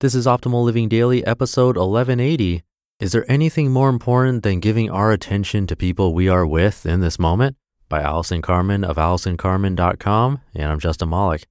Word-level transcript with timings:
This 0.00 0.14
is 0.14 0.26
Optimal 0.26 0.62
Living 0.62 0.90
Daily, 0.90 1.26
episode 1.26 1.78
1180. 1.78 2.62
Is 3.00 3.12
there 3.12 3.24
anything 3.32 3.70
more 3.72 3.88
important 3.88 4.42
than 4.42 4.60
giving 4.60 4.90
our 4.90 5.10
attention 5.10 5.66
to 5.66 5.74
people 5.74 6.12
we 6.12 6.28
are 6.28 6.46
with 6.46 6.84
in 6.84 7.00
this 7.00 7.18
moment? 7.18 7.56
By 7.88 8.02
Allison 8.02 8.42
Carmen 8.42 8.84
of 8.84 8.96
AllisonCarmen.com. 8.96 10.40
And 10.54 10.70
I'm 10.70 10.80
Justin 10.80 11.08
Malik. 11.08 11.46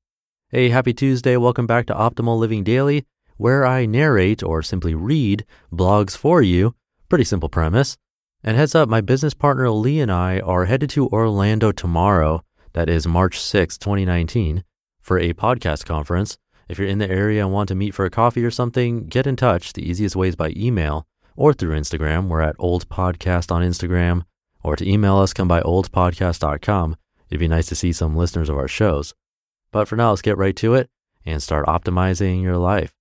Hey, 0.49 0.69
happy 0.69 0.93
Tuesday. 0.93 1.37
Welcome 1.37 1.65
back 1.65 1.87
to 1.87 1.95
Optimal 1.95 2.37
Living 2.37 2.63
Daily, 2.63 3.07
where 3.37 3.65
I 3.65 3.87
narrate 3.87 4.44
or 4.44 4.62
simply 4.62 4.93
read 4.93 5.43
blogs 5.73 6.15
for 6.15 6.43
you. 6.43 6.75
Pretty 7.09 7.23
simple 7.23 7.49
premise. 7.49 7.97
And 8.43 8.55
heads 8.55 8.75
up, 8.75 8.87
my 8.87 9.01
business 9.01 9.33
partner 9.33 9.71
Lee 9.71 9.99
and 9.99 10.12
I 10.12 10.39
are 10.39 10.65
headed 10.65 10.91
to 10.91 11.07
Orlando 11.07 11.71
tomorrow. 11.71 12.43
That 12.73 12.89
is 12.89 13.07
March 13.07 13.39
6, 13.39 13.79
2019, 13.79 14.63
for 15.01 15.17
a 15.17 15.33
podcast 15.33 15.85
conference. 15.85 16.38
If 16.67 16.79
you're 16.79 16.88
in 16.88 16.97
the 16.97 17.09
area 17.09 17.43
and 17.43 17.53
want 17.53 17.70
to 17.70 17.75
meet 17.75 17.93
for 17.93 18.05
a 18.05 18.09
coffee 18.09 18.43
or 18.43 18.52
something, 18.52 19.05
get 19.07 19.27
in 19.27 19.35
touch. 19.35 19.73
The 19.73 19.88
easiest 19.88 20.15
way 20.15 20.29
is 20.29 20.35
by 20.35 20.53
email 20.55 21.07
or 21.35 21.53
through 21.53 21.77
Instagram. 21.77 22.27
We're 22.27 22.41
at 22.41 22.55
Old 22.57 22.89
Podcast 22.89 23.51
on 23.51 23.61
Instagram. 23.61 24.23
Or 24.63 24.75
to 24.75 24.89
email 24.89 25.17
us, 25.17 25.33
come 25.33 25.47
by 25.47 25.61
oldpodcast.com. 25.61 26.95
It'd 27.29 27.39
be 27.39 27.47
nice 27.47 27.67
to 27.67 27.75
see 27.75 27.93
some 27.93 28.15
listeners 28.15 28.49
of 28.49 28.57
our 28.57 28.67
shows. 28.67 29.13
But 29.71 29.87
for 29.87 29.95
now, 29.95 30.09
let's 30.09 30.23
get 30.23 30.37
right 30.37 30.55
to 30.57 30.73
it 30.73 30.89
and 31.25 31.41
start 31.41 31.67
optimizing 31.67 32.41
your 32.41 32.57
life. 32.57 32.93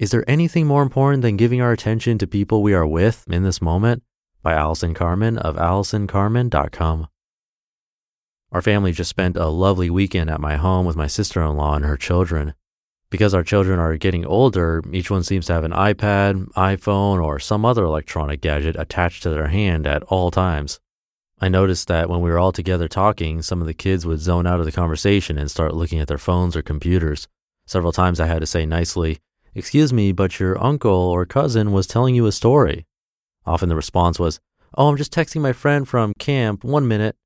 Is 0.00 0.10
there 0.10 0.28
anything 0.28 0.66
more 0.66 0.82
important 0.82 1.22
than 1.22 1.36
giving 1.36 1.62
our 1.62 1.70
attention 1.70 2.18
to 2.18 2.26
people 2.26 2.62
we 2.62 2.74
are 2.74 2.86
with 2.86 3.24
in 3.28 3.44
this 3.44 3.62
moment? 3.62 4.02
By 4.42 4.54
Allison 4.54 4.92
Carmen 4.92 5.38
of 5.38 5.56
AllisonCarmen.com. 5.56 7.08
Our 8.54 8.62
family 8.62 8.92
just 8.92 9.10
spent 9.10 9.36
a 9.36 9.48
lovely 9.48 9.90
weekend 9.90 10.30
at 10.30 10.40
my 10.40 10.54
home 10.54 10.86
with 10.86 10.94
my 10.94 11.08
sister 11.08 11.42
in 11.42 11.56
law 11.56 11.74
and 11.74 11.84
her 11.84 11.96
children. 11.96 12.54
Because 13.10 13.34
our 13.34 13.42
children 13.42 13.80
are 13.80 13.96
getting 13.96 14.24
older, 14.24 14.80
each 14.92 15.10
one 15.10 15.24
seems 15.24 15.46
to 15.46 15.54
have 15.54 15.64
an 15.64 15.72
iPad, 15.72 16.52
iPhone, 16.52 17.20
or 17.20 17.40
some 17.40 17.64
other 17.64 17.82
electronic 17.82 18.40
gadget 18.40 18.76
attached 18.78 19.24
to 19.24 19.30
their 19.30 19.48
hand 19.48 19.88
at 19.88 20.04
all 20.04 20.30
times. 20.30 20.78
I 21.40 21.48
noticed 21.48 21.88
that 21.88 22.08
when 22.08 22.20
we 22.20 22.30
were 22.30 22.38
all 22.38 22.52
together 22.52 22.86
talking, 22.86 23.42
some 23.42 23.60
of 23.60 23.66
the 23.66 23.74
kids 23.74 24.06
would 24.06 24.20
zone 24.20 24.46
out 24.46 24.60
of 24.60 24.66
the 24.66 24.72
conversation 24.72 25.36
and 25.36 25.50
start 25.50 25.74
looking 25.74 25.98
at 25.98 26.06
their 26.06 26.16
phones 26.16 26.54
or 26.54 26.62
computers. 26.62 27.26
Several 27.66 27.90
times 27.90 28.20
I 28.20 28.26
had 28.26 28.38
to 28.38 28.46
say 28.46 28.64
nicely, 28.64 29.18
Excuse 29.56 29.92
me, 29.92 30.12
but 30.12 30.38
your 30.38 30.62
uncle 30.62 30.92
or 30.92 31.26
cousin 31.26 31.72
was 31.72 31.88
telling 31.88 32.14
you 32.14 32.26
a 32.26 32.32
story. 32.32 32.86
Often 33.46 33.68
the 33.68 33.76
response 33.76 34.20
was, 34.20 34.38
Oh, 34.76 34.88
I'm 34.88 34.96
just 34.96 35.12
texting 35.12 35.40
my 35.40 35.52
friend 35.52 35.88
from 35.88 36.14
camp, 36.20 36.62
one 36.62 36.86
minute. 36.86 37.16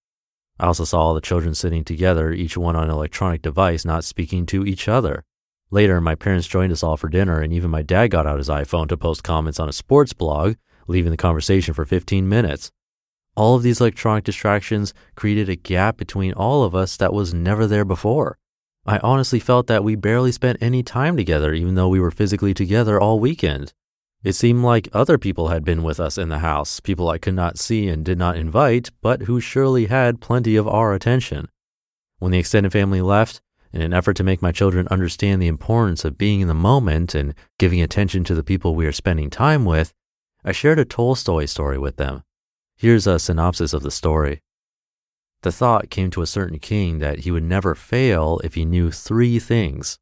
I 0.61 0.67
also 0.67 0.85
saw 0.85 1.01
all 1.01 1.15
the 1.15 1.21
children 1.21 1.55
sitting 1.55 1.85
together, 1.85 2.33
each 2.33 2.57
one 2.57 2.75
on 2.75 2.85
an 2.85 2.91
electronic 2.91 3.43
device, 3.43 3.85
not 3.85 4.05
speaking 4.05 4.45
to 4.47 4.67
each 4.67 4.89
other. 4.89 5.25
Later, 5.71 6.01
my 6.01 6.15
parents 6.15 6.49
joined 6.49 6.73
us 6.73 6.83
all 6.83 6.97
for 6.97 7.09
dinner, 7.09 7.41
and 7.41 7.53
even 7.53 7.71
my 7.71 7.83
dad 7.83 8.09
got 8.09 8.27
out 8.27 8.39
his 8.39 8.49
iPhone 8.49 8.89
to 8.89 8.97
post 8.97 9.23
comments 9.23 9.61
on 9.61 9.69
a 9.69 9.73
sports 9.73 10.13
blog, 10.13 10.57
leaving 10.87 11.11
the 11.11 11.17
conversation 11.17 11.75
for 11.75 11.85
15 11.85 12.29
minutes. 12.29 12.73
All 13.37 13.55
of 13.55 13.63
these 13.63 13.81
electronic 13.81 14.25
distractions 14.25 14.93
created 15.15 15.49
a 15.49 15.55
gap 15.55 15.97
between 15.97 16.33
all 16.33 16.65
of 16.65 16.75
us 16.75 16.97
that 16.97 17.13
was 17.13 17.33
never 17.33 17.67
there 17.67 17.85
before. 17.85 18.39
I 18.85 18.99
honestly 19.03 19.39
felt 19.39 19.67
that 19.69 19.85
we 19.85 19.95
barely 19.95 20.33
spent 20.33 20.59
any 20.61 20.83
time 20.83 21.17
together, 21.17 21.53
even 21.53 21.75
though 21.75 21.89
we 21.89 22.01
were 22.01 22.11
physically 22.11 22.55
together 22.55 23.01
all 23.01 23.21
weekend. 23.21 23.75
It 24.25 24.33
seemed 24.33 24.65
like 24.65 24.89
other 24.93 25.17
people 25.17 25.49
had 25.49 25.65
been 25.65 25.85
with 25.85 26.01
us 26.01 26.19
in 26.19 26.29
the 26.29 26.41
house, 26.41 26.81
people 26.81 27.09
I 27.09 27.19
could 27.19 27.35
not 27.35 27.59
see 27.59 27.89
and 27.89 28.05
did 28.05 28.19
not 28.19 28.37
invite, 28.37 28.91
but 29.01 29.23
who 29.23 29.41
surely 29.41 29.87
had 29.87 30.21
plenty 30.21 30.57
of 30.57 30.67
our 30.67 30.93
attention. 30.93 31.49
When 32.19 32.33
the 32.33 32.39
extended 32.39 32.73
family 32.73 33.01
left, 33.01 33.41
in 33.73 33.81
an 33.81 33.93
effort 33.93 34.17
to 34.17 34.25
make 34.25 34.43
my 34.43 34.51
children 34.51 34.89
understand 34.91 35.41
the 35.41 35.47
importance 35.47 36.05
of 36.05 36.19
being 36.19 36.41
in 36.41 36.49
the 36.49 36.55
moment 36.55 37.15
and 37.15 37.35
giving 37.59 37.81
attention 37.81 38.25
to 38.25 38.35
the 38.35 38.43
people 38.43 38.75
we 38.75 38.87
are 38.87 38.93
spending 38.93 39.31
time 39.31 39.65
with, 39.65 39.93
I 40.45 40.53
shared 40.53 40.81
a 40.81 40.85
Tolstoy 40.85 41.45
story 41.45 41.79
with 41.79 41.97
them. 41.97 42.25
Here's 42.77 43.07
a 43.07 43.19
synopsis 43.19 43.73
of 43.73 43.83
the 43.83 43.91
story. 43.91 44.41
The 45.43 45.53
thought 45.53 45.91
came 45.91 46.11
to 46.11 46.23
a 46.23 46.27
certain 46.27 46.59
king 46.59 46.99
that 46.99 47.21
he 47.21 47.31
would 47.31 47.45
never 47.45 47.77
fail 47.77 48.41
if 48.43 48.55
he 48.55 48.65
knew 48.65 48.91
three 48.91 49.39
things. 49.39 49.99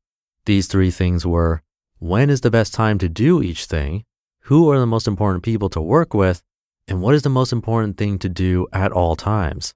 These 0.47 0.69
three 0.69 0.91
things 0.91 1.27
were 1.27 1.63
when 1.99 2.31
is 2.31 2.43
the 2.43 2.51
best 2.51 2.75
time 2.75 2.99
to 2.99 3.09
do 3.09 3.43
each 3.43 3.65
thing? 3.65 4.05
Who 4.47 4.71
are 4.71 4.79
the 4.79 4.87
most 4.87 5.09
important 5.09 5.43
people 5.43 5.69
to 5.71 5.81
work 5.81 6.15
with? 6.15 6.41
And 6.87 7.03
what 7.03 7.17
is 7.17 7.23
the 7.23 7.29
most 7.29 7.53
important 7.53 7.99
thing 7.99 8.17
to 8.21 8.29
do 8.29 8.69
at 8.73 8.93
all 8.93 9.17
times? 9.17 9.75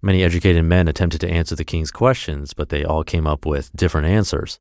Many 0.00 0.22
educated 0.22 0.64
men 0.64 0.88
attempted 0.88 1.20
to 1.20 1.28
answer 1.28 1.54
the 1.54 1.62
king's 1.62 1.90
questions, 1.90 2.54
but 2.54 2.70
they 2.70 2.84
all 2.84 3.04
came 3.04 3.26
up 3.26 3.44
with 3.44 3.70
different 3.76 4.06
answers. 4.06 4.58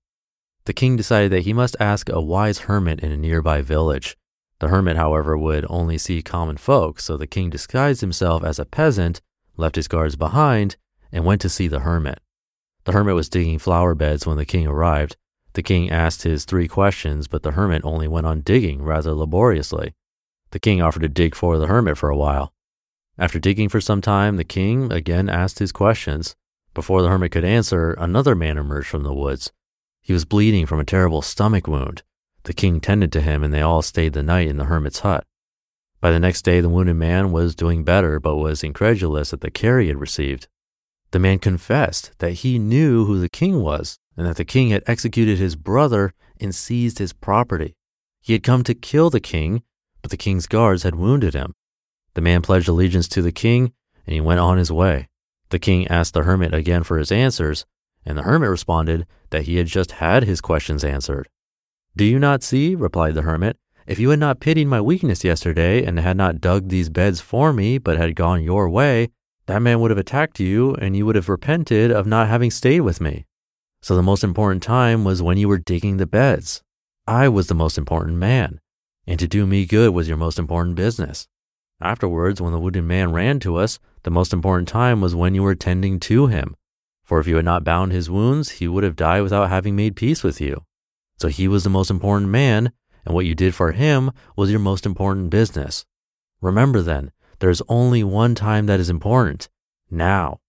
The 0.65 0.73
king 0.73 0.97
decided 0.97 1.31
that 1.31 1.43
he 1.43 1.53
must 1.53 1.77
ask 1.79 2.09
a 2.09 2.19
wise 2.19 2.59
hermit 2.67 2.99
in 2.99 3.13
a 3.13 3.17
nearby 3.17 3.61
village. 3.61 4.17
The 4.59 4.67
hermit, 4.67 4.97
however, 4.97 5.37
would 5.37 5.65
only 5.69 5.97
see 5.97 6.21
common 6.21 6.57
folk, 6.57 6.99
so 6.99 7.15
the 7.15 7.25
king 7.25 7.49
disguised 7.49 8.01
himself 8.01 8.43
as 8.43 8.59
a 8.59 8.65
peasant, 8.65 9.21
left 9.55 9.77
his 9.77 9.87
guards 9.87 10.17
behind, 10.17 10.75
and 11.09 11.23
went 11.23 11.39
to 11.39 11.49
see 11.49 11.69
the 11.69 11.79
hermit. 11.79 12.19
The 12.83 12.91
hermit 12.91 13.15
was 13.15 13.29
digging 13.29 13.59
flower 13.59 13.95
beds 13.95 14.27
when 14.27 14.35
the 14.35 14.45
king 14.45 14.67
arrived, 14.67 15.15
the 15.53 15.63
king 15.63 15.89
asked 15.89 16.23
his 16.23 16.45
three 16.45 16.67
questions, 16.67 17.27
but 17.27 17.43
the 17.43 17.51
hermit 17.51 17.83
only 17.83 18.07
went 18.07 18.25
on 18.25 18.41
digging 18.41 18.81
rather 18.81 19.13
laboriously. 19.13 19.93
The 20.51 20.59
king 20.59 20.81
offered 20.81 21.01
to 21.01 21.09
dig 21.09 21.35
for 21.35 21.57
the 21.57 21.67
hermit 21.67 21.97
for 21.97 22.09
a 22.09 22.17
while. 22.17 22.53
After 23.17 23.39
digging 23.39 23.69
for 23.69 23.81
some 23.81 24.01
time, 24.01 24.37
the 24.37 24.43
king 24.43 24.91
again 24.91 25.29
asked 25.29 25.59
his 25.59 25.71
questions. 25.71 26.35
Before 26.73 27.01
the 27.01 27.09
hermit 27.09 27.31
could 27.31 27.43
answer, 27.43 27.91
another 27.93 28.35
man 28.35 28.57
emerged 28.57 28.87
from 28.87 29.03
the 29.03 29.13
woods. 29.13 29.51
He 30.01 30.13
was 30.13 30.25
bleeding 30.25 30.65
from 30.65 30.79
a 30.79 30.85
terrible 30.85 31.21
stomach 31.21 31.67
wound. 31.67 32.03
The 32.43 32.53
king 32.53 32.79
tended 32.79 33.11
to 33.11 33.21
him, 33.21 33.43
and 33.43 33.53
they 33.53 33.61
all 33.61 33.81
stayed 33.81 34.13
the 34.13 34.23
night 34.23 34.47
in 34.47 34.57
the 34.57 34.65
hermit's 34.65 34.99
hut. 34.99 35.25
By 35.99 36.11
the 36.11 36.19
next 36.19 36.41
day, 36.41 36.61
the 36.61 36.69
wounded 36.69 36.95
man 36.95 37.31
was 37.31 37.53
doing 37.53 37.83
better, 37.83 38.19
but 38.19 38.37
was 38.37 38.63
incredulous 38.63 39.33
at 39.33 39.41
the 39.41 39.51
care 39.51 39.79
he 39.79 39.89
had 39.89 39.99
received. 39.99 40.47
The 41.11 41.19
man 41.19 41.39
confessed 41.39 42.11
that 42.19 42.31
he 42.31 42.57
knew 42.57 43.05
who 43.05 43.19
the 43.19 43.29
king 43.29 43.61
was 43.61 43.99
and 44.17 44.25
that 44.25 44.37
the 44.37 44.45
king 44.45 44.69
had 44.69 44.83
executed 44.87 45.37
his 45.37 45.55
brother 45.55 46.13
and 46.39 46.53
seized 46.53 46.99
his 46.99 47.13
property. 47.13 47.75
He 48.21 48.33
had 48.33 48.43
come 48.43 48.63
to 48.63 48.73
kill 48.73 49.09
the 49.09 49.19
king, 49.19 49.63
but 50.01 50.11
the 50.11 50.17
king's 50.17 50.47
guards 50.47 50.83
had 50.83 50.95
wounded 50.95 51.33
him. 51.33 51.53
The 52.13 52.21
man 52.21 52.41
pledged 52.41 52.67
allegiance 52.67 53.07
to 53.09 53.21
the 53.21 53.31
king, 53.31 53.73
and 54.05 54.13
he 54.13 54.21
went 54.21 54.39
on 54.39 54.57
his 54.57 54.71
way. 54.71 55.07
The 55.49 55.59
king 55.59 55.87
asked 55.87 56.13
the 56.13 56.23
hermit 56.23 56.53
again 56.53 56.83
for 56.83 56.97
his 56.97 57.11
answers, 57.11 57.65
and 58.05 58.17
the 58.17 58.23
hermit 58.23 58.49
responded 58.49 59.05
that 59.29 59.43
he 59.43 59.57
had 59.57 59.67
just 59.67 59.93
had 59.93 60.23
his 60.23 60.41
questions 60.41 60.83
answered. 60.83 61.29
Do 61.95 62.05
you 62.05 62.19
not 62.19 62.43
see, 62.43 62.75
replied 62.75 63.15
the 63.15 63.21
hermit, 63.21 63.57
if 63.85 63.99
you 63.99 64.09
had 64.09 64.19
not 64.19 64.39
pitied 64.39 64.67
my 64.67 64.79
weakness 64.79 65.23
yesterday 65.23 65.83
and 65.83 65.99
had 65.99 66.17
not 66.17 66.39
dug 66.39 66.69
these 66.69 66.89
beds 66.89 67.19
for 67.19 67.51
me, 67.51 67.77
but 67.77 67.97
had 67.97 68.15
gone 68.15 68.43
your 68.43 68.69
way, 68.69 69.09
that 69.47 69.61
man 69.61 69.79
would 69.79 69.91
have 69.91 69.97
attacked 69.97 70.39
you, 70.39 70.75
and 70.75 70.95
you 70.95 71.05
would 71.05 71.15
have 71.15 71.29
repented 71.29 71.91
of 71.91 72.07
not 72.07 72.29
having 72.29 72.51
stayed 72.51 72.81
with 72.81 73.01
me. 73.01 73.25
So 73.83 73.95
the 73.95 74.03
most 74.03 74.23
important 74.23 74.61
time 74.61 75.03
was 75.03 75.23
when 75.23 75.37
you 75.37 75.47
were 75.47 75.57
digging 75.57 75.97
the 75.97 76.05
beds. 76.05 76.61
I 77.07 77.27
was 77.27 77.47
the 77.47 77.55
most 77.55 77.77
important 77.77 78.17
man, 78.17 78.59
and 79.07 79.19
to 79.19 79.27
do 79.27 79.47
me 79.47 79.65
good 79.65 79.91
was 79.91 80.07
your 80.07 80.17
most 80.17 80.37
important 80.37 80.75
business. 80.75 81.27
Afterwards, 81.81 82.39
when 82.39 82.53
the 82.53 82.59
wounded 82.59 82.83
man 82.83 83.11
ran 83.11 83.39
to 83.39 83.55
us, 83.55 83.79
the 84.03 84.11
most 84.11 84.33
important 84.33 84.67
time 84.67 85.01
was 85.01 85.15
when 85.15 85.33
you 85.33 85.41
were 85.41 85.55
tending 85.55 85.99
to 86.01 86.27
him. 86.27 86.55
For 87.03 87.19
if 87.19 87.25
you 87.25 87.37
had 87.37 87.45
not 87.45 87.63
bound 87.63 87.91
his 87.91 88.09
wounds, 88.09 88.51
he 88.51 88.67
would 88.67 88.83
have 88.83 88.95
died 88.95 89.23
without 89.23 89.49
having 89.49 89.75
made 89.75 89.95
peace 89.95 90.23
with 90.23 90.39
you. 90.39 90.63
So 91.19 91.27
he 91.27 91.47
was 91.47 91.63
the 91.63 91.69
most 91.71 91.89
important 91.89 92.29
man, 92.29 92.71
and 93.03 93.15
what 93.15 93.25
you 93.25 93.33
did 93.33 93.55
for 93.55 93.71
him 93.71 94.11
was 94.35 94.51
your 94.51 94.59
most 94.59 94.85
important 94.85 95.31
business. 95.31 95.85
Remember 96.39 96.81
then, 96.81 97.11
there 97.39 97.49
is 97.49 97.63
only 97.67 98.03
one 98.03 98.35
time 98.35 98.67
that 98.67 98.79
is 98.79 98.91
important 98.91 99.49
now. 99.89 100.39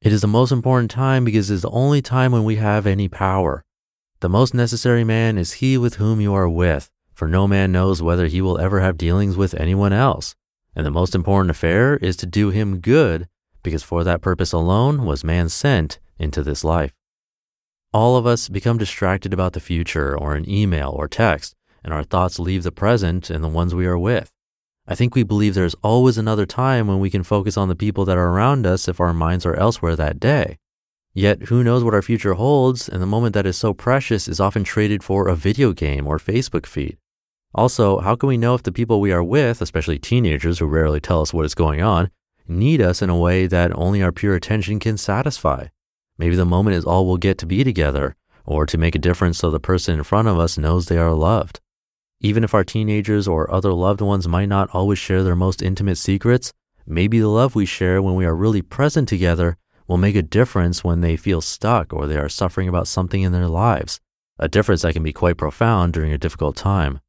It 0.00 0.12
is 0.12 0.20
the 0.20 0.28
most 0.28 0.52
important 0.52 0.90
time 0.90 1.24
because 1.24 1.50
it 1.50 1.54
is 1.54 1.62
the 1.62 1.70
only 1.70 2.02
time 2.02 2.32
when 2.32 2.44
we 2.44 2.56
have 2.56 2.86
any 2.86 3.08
power. 3.08 3.64
The 4.20 4.28
most 4.28 4.54
necessary 4.54 5.04
man 5.04 5.38
is 5.38 5.54
he 5.54 5.78
with 5.78 5.94
whom 5.94 6.20
you 6.20 6.34
are 6.34 6.48
with, 6.48 6.90
for 7.14 7.26
no 7.26 7.48
man 7.48 7.72
knows 7.72 8.02
whether 8.02 8.26
he 8.26 8.40
will 8.40 8.58
ever 8.58 8.80
have 8.80 8.98
dealings 8.98 9.36
with 9.36 9.54
anyone 9.54 9.92
else. 9.92 10.34
And 10.74 10.84
the 10.84 10.90
most 10.90 11.14
important 11.14 11.50
affair 11.50 11.96
is 11.96 12.16
to 12.18 12.26
do 12.26 12.50
him 12.50 12.80
good, 12.80 13.26
because 13.62 13.82
for 13.82 14.04
that 14.04 14.20
purpose 14.20 14.52
alone 14.52 15.06
was 15.06 15.24
man 15.24 15.48
sent 15.48 15.98
into 16.18 16.42
this 16.42 16.62
life. 16.62 16.92
All 17.92 18.16
of 18.16 18.26
us 18.26 18.48
become 18.50 18.76
distracted 18.76 19.32
about 19.32 19.54
the 19.54 19.60
future 19.60 20.16
or 20.16 20.34
an 20.34 20.48
email 20.48 20.90
or 20.90 21.08
text, 21.08 21.54
and 21.82 21.94
our 21.94 22.04
thoughts 22.04 22.38
leave 22.38 22.62
the 22.62 22.70
present 22.70 23.30
and 23.30 23.42
the 23.42 23.48
ones 23.48 23.74
we 23.74 23.86
are 23.86 23.98
with. 23.98 24.30
I 24.88 24.94
think 24.94 25.14
we 25.14 25.24
believe 25.24 25.54
there's 25.54 25.74
always 25.82 26.16
another 26.16 26.46
time 26.46 26.86
when 26.86 27.00
we 27.00 27.10
can 27.10 27.24
focus 27.24 27.56
on 27.56 27.68
the 27.68 27.74
people 27.74 28.04
that 28.04 28.16
are 28.16 28.28
around 28.28 28.66
us 28.66 28.86
if 28.86 29.00
our 29.00 29.12
minds 29.12 29.44
are 29.44 29.56
elsewhere 29.56 29.96
that 29.96 30.20
day. 30.20 30.58
Yet, 31.12 31.44
who 31.44 31.64
knows 31.64 31.82
what 31.82 31.94
our 31.94 32.02
future 32.02 32.34
holds, 32.34 32.88
and 32.88 33.02
the 33.02 33.06
moment 33.06 33.32
that 33.34 33.46
is 33.46 33.56
so 33.56 33.72
precious 33.72 34.28
is 34.28 34.38
often 34.38 34.64
traded 34.64 35.02
for 35.02 35.28
a 35.28 35.34
video 35.34 35.72
game 35.72 36.06
or 36.06 36.18
Facebook 36.18 36.66
feed. 36.66 36.98
Also, 37.54 37.98
how 37.98 38.14
can 38.14 38.28
we 38.28 38.36
know 38.36 38.54
if 38.54 38.62
the 38.62 38.70
people 38.70 39.00
we 39.00 39.12
are 39.12 39.24
with, 39.24 39.62
especially 39.62 39.98
teenagers 39.98 40.58
who 40.58 40.66
rarely 40.66 41.00
tell 41.00 41.22
us 41.22 41.32
what 41.32 41.46
is 41.46 41.54
going 41.54 41.80
on, 41.80 42.10
need 42.46 42.82
us 42.82 43.00
in 43.00 43.08
a 43.08 43.18
way 43.18 43.46
that 43.46 43.76
only 43.76 44.02
our 44.02 44.12
pure 44.12 44.34
attention 44.34 44.78
can 44.78 44.98
satisfy? 44.98 45.66
Maybe 46.18 46.36
the 46.36 46.44
moment 46.44 46.76
is 46.76 46.84
all 46.84 47.06
we'll 47.06 47.16
get 47.16 47.38
to 47.38 47.46
be 47.46 47.64
together 47.64 48.14
or 48.44 48.66
to 48.66 48.78
make 48.78 48.94
a 48.94 49.00
difference 49.00 49.38
so 49.38 49.50
the 49.50 49.58
person 49.58 49.98
in 49.98 50.04
front 50.04 50.28
of 50.28 50.38
us 50.38 50.56
knows 50.56 50.86
they 50.86 50.98
are 50.98 51.12
loved. 51.12 51.60
Even 52.20 52.44
if 52.44 52.54
our 52.54 52.64
teenagers 52.64 53.28
or 53.28 53.52
other 53.52 53.72
loved 53.72 54.00
ones 54.00 54.26
might 54.26 54.48
not 54.48 54.70
always 54.72 54.98
share 54.98 55.22
their 55.22 55.36
most 55.36 55.60
intimate 55.62 55.96
secrets, 55.96 56.52
maybe 56.86 57.18
the 57.18 57.28
love 57.28 57.54
we 57.54 57.66
share 57.66 58.00
when 58.00 58.14
we 58.14 58.24
are 58.24 58.34
really 58.34 58.62
present 58.62 59.08
together 59.08 59.56
will 59.86 59.98
make 59.98 60.16
a 60.16 60.22
difference 60.22 60.82
when 60.82 61.00
they 61.00 61.16
feel 61.16 61.40
stuck 61.40 61.92
or 61.92 62.06
they 62.06 62.16
are 62.16 62.28
suffering 62.28 62.68
about 62.68 62.88
something 62.88 63.22
in 63.22 63.32
their 63.32 63.48
lives, 63.48 64.00
a 64.38 64.48
difference 64.48 64.82
that 64.82 64.94
can 64.94 65.02
be 65.02 65.12
quite 65.12 65.36
profound 65.36 65.92
during 65.92 66.12
a 66.12 66.18
difficult 66.18 66.56
time. 66.56 67.00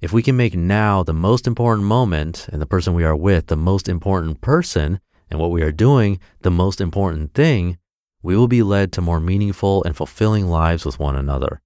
If 0.00 0.12
we 0.12 0.22
can 0.22 0.36
make 0.36 0.54
now 0.54 1.02
the 1.02 1.12
most 1.12 1.46
important 1.46 1.86
moment 1.86 2.48
and 2.50 2.60
the 2.60 2.66
person 2.66 2.94
we 2.94 3.04
are 3.04 3.16
with 3.16 3.46
the 3.46 3.56
most 3.56 3.88
important 3.88 4.40
person 4.40 5.00
and 5.30 5.38
what 5.38 5.50
we 5.50 5.62
are 5.62 5.72
doing 5.72 6.18
the 6.40 6.50
most 6.50 6.80
important 6.80 7.34
thing, 7.34 7.78
we 8.22 8.36
will 8.36 8.48
be 8.48 8.62
led 8.62 8.92
to 8.92 9.00
more 9.00 9.20
meaningful 9.20 9.84
and 9.84 9.96
fulfilling 9.96 10.48
lives 10.48 10.84
with 10.84 10.98
one 10.98 11.16
another. 11.16 11.60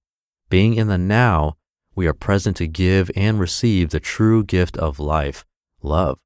Being 0.49 0.75
in 0.75 0.87
the 0.87 0.97
now 0.97 1.57
we 1.95 2.07
are 2.07 2.13
present 2.13 2.57
to 2.57 2.67
give 2.67 3.09
and 3.15 3.39
receive 3.39 3.89
the 3.89 3.99
true 3.99 4.43
gift 4.43 4.77
of 4.77 4.99
life, 4.99 5.45
love. 5.81 6.19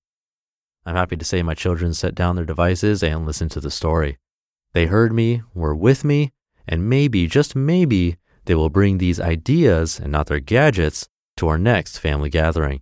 I'm 0.86 0.96
happy 0.96 1.16
to 1.16 1.26
say 1.26 1.44
my 1.44 1.54
children 1.54 1.94
set 1.94 2.16
down 2.16 2.36
their 2.36 2.46
devices 2.46 3.04
and 3.04 3.26
listened 3.26 3.52
to 3.52 3.60
the 3.60 3.70
story. 3.70 4.18
They 4.74 4.88
heard 4.88 5.14
me, 5.14 5.44
were 5.54 5.76
with 5.76 6.04
me, 6.04 6.32
and 6.68 6.90
maybe, 6.90 7.28
just 7.28 7.56
maybe, 7.56 8.18
they 8.46 8.56
will 8.56 8.70
bring 8.70 8.98
these 8.98 9.20
ideas 9.20 10.00
and 10.00 10.12
not 10.12 10.28
their 10.28 10.40
gadgets 10.40 11.08
to 11.38 11.48
our 11.48 11.58
next 11.58 12.00
family 12.00 12.30
gathering. 12.30 12.82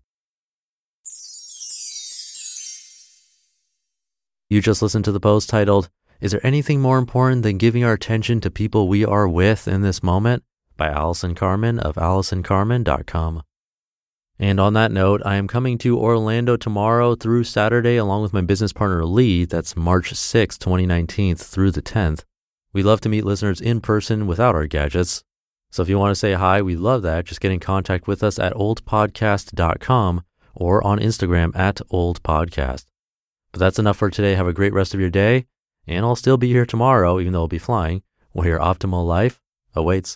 You 4.49 4.61
just 4.61 4.81
listened 4.81 5.03
to 5.05 5.11
the 5.11 5.19
post 5.19 5.49
titled, 5.49 5.89
Is 6.21 6.31
there 6.31 6.45
anything 6.45 6.79
more 6.79 6.97
important 6.97 7.43
than 7.43 7.57
giving 7.57 7.83
our 7.83 7.93
attention 7.93 8.39
to 8.41 8.49
people 8.49 8.87
we 8.87 9.03
are 9.03 9.27
with 9.27 9.67
in 9.67 9.81
this 9.81 10.01
moment? 10.01 10.43
By 10.77 10.87
Allison 10.87 11.35
Carmen 11.35 11.79
of 11.79 11.95
AllisonCarmen.com. 11.95 13.43
And 14.39 14.59
on 14.59 14.73
that 14.73 14.91
note, 14.91 15.21
I 15.25 15.35
am 15.35 15.47
coming 15.47 15.79
to 15.79 15.97
Orlando 15.97 16.57
tomorrow 16.57 17.15
through 17.15 17.43
Saturday 17.43 17.97
along 17.97 18.21
with 18.21 18.33
my 18.33 18.41
business 18.41 18.71
partner 18.71 19.03
Lee. 19.03 19.45
That's 19.45 19.75
March 19.75 20.13
6th, 20.13 20.59
2019 20.59 21.35
through 21.35 21.71
the 21.71 21.81
10th. 21.81 22.23
We 22.71 22.83
love 22.83 23.01
to 23.01 23.09
meet 23.09 23.25
listeners 23.25 23.59
in 23.59 23.81
person 23.81 24.27
without 24.27 24.53
our 24.53 24.67
gadgets. 24.67 25.23
So 25.71 25.81
if 25.81 25.89
you 25.89 25.97
want 25.97 26.11
to 26.11 26.19
say 26.19 26.33
hi, 26.33 26.61
we 26.61 26.75
love 26.75 27.01
that. 27.01 27.25
Just 27.25 27.41
get 27.41 27.51
in 27.51 27.59
contact 27.59 28.07
with 28.07 28.21
us 28.21 28.37
at 28.37 28.53
oldpodcast.com 28.53 30.23
or 30.53 30.85
on 30.85 30.99
Instagram 30.99 31.55
at 31.55 31.77
oldpodcast. 31.91 32.85
But 33.51 33.59
that's 33.59 33.79
enough 33.79 33.97
for 33.97 34.11
today. 34.11 34.35
Have 34.35 34.47
a 34.47 34.53
great 34.53 34.73
rest 34.73 34.93
of 34.93 34.99
your 34.99 35.09
day. 35.09 35.47
And 35.87 36.05
I'll 36.05 36.15
still 36.15 36.37
be 36.37 36.49
here 36.49 36.65
tomorrow, 36.65 37.19
even 37.19 37.33
though 37.33 37.41
I'll 37.41 37.47
be 37.47 37.57
flying, 37.57 38.03
where 38.33 38.47
your 38.47 38.59
optimal 38.59 39.05
life 39.05 39.41
awaits. 39.73 40.15